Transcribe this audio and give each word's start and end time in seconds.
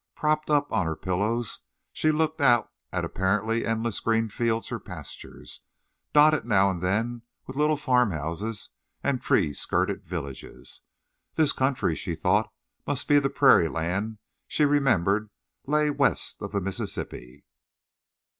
Propped 0.15 0.49
up 0.49 0.73
on 0.73 0.87
her 0.87 0.95
pillows, 0.95 1.59
she 1.93 2.11
looked 2.11 2.41
out 2.41 2.71
at 2.91 3.05
apparently 3.05 3.63
endless 3.67 3.99
green 3.99 4.29
fields 4.29 4.71
or 4.71 4.79
pastures, 4.79 5.61
dotted 6.11 6.43
now 6.43 6.71
and 6.71 6.81
then 6.81 7.21
with 7.45 7.55
little 7.55 7.77
farmhouses 7.77 8.69
and 9.03 9.21
tree 9.21 9.53
skirted 9.53 10.03
villages. 10.03 10.81
This 11.35 11.51
country, 11.53 11.95
she 11.95 12.15
thought, 12.15 12.51
must 12.87 13.07
be 13.07 13.19
the 13.19 13.29
prairie 13.29 13.67
land 13.69 14.17
she 14.47 14.65
remembered 14.65 15.29
lay 15.67 15.91
west 15.91 16.41
of 16.41 16.51
the 16.51 16.61
Mississippi. 16.61 17.43